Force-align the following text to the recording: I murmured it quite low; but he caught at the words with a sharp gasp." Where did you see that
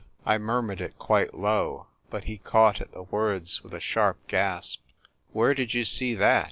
I 0.25 0.39
murmured 0.39 0.81
it 0.81 0.97
quite 0.97 1.35
low; 1.35 1.85
but 2.09 2.23
he 2.23 2.39
caught 2.39 2.81
at 2.81 2.91
the 2.91 3.03
words 3.03 3.63
with 3.63 3.71
a 3.75 3.79
sharp 3.79 4.17
gasp." 4.27 4.81
Where 5.31 5.53
did 5.53 5.75
you 5.75 5.85
see 5.85 6.15
that 6.15 6.39